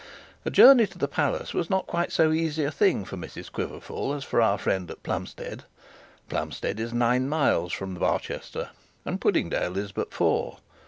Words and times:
A 0.45 0.49
journey 0.49 0.87
to 0.87 0.97
the 0.97 1.07
palace 1.07 1.53
was 1.53 1.69
not 1.69 1.85
quite 1.85 2.11
so 2.11 2.31
easy 2.31 2.63
a 2.63 2.71
thing 2.71 3.05
for 3.05 3.17
Mrs 3.17 3.51
Quiverful 3.51 4.15
as 4.15 4.23
for 4.23 4.41
our 4.41 4.57
friend 4.57 4.89
at 4.89 5.03
Plumstead. 5.03 5.63
Plumstead 6.27 6.79
is 6.79 6.91
nine 6.91 7.29
miles 7.29 7.71
from 7.71 7.93
Barchester, 7.93 8.71
and 9.05 9.21
Puddingdale 9.21 9.77
is 9.77 9.91
but 9.91 10.11
four. 10.11 10.57